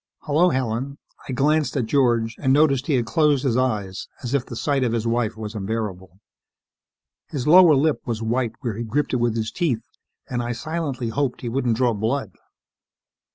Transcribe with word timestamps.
"Hello, 0.21 0.49
Helen." 0.49 0.97
I 1.29 1.31
glanced 1.31 1.77
at 1.77 1.85
George 1.85 2.35
and 2.39 2.51
noticed 2.51 2.87
he 2.87 2.95
had 2.95 3.05
closed 3.05 3.43
his 3.43 3.55
eyes 3.55 4.07
as 4.23 4.33
if 4.33 4.43
the 4.43 4.55
sight 4.55 4.83
of 4.83 4.93
his 4.93 5.05
wife 5.05 5.37
was 5.37 5.53
unbearable. 5.53 6.19
His 7.29 7.45
lower 7.45 7.75
lip 7.75 8.01
was 8.07 8.19
white 8.19 8.53
where 8.61 8.73
he 8.75 8.83
gripped 8.83 9.13
it 9.13 9.17
with 9.17 9.35
his 9.35 9.51
teeth 9.51 9.83
and 10.27 10.41
I 10.41 10.53
silently 10.53 11.09
hoped 11.09 11.41
he 11.41 11.49
wouldn't 11.49 11.77
draw 11.77 11.93
blood. 11.93 12.31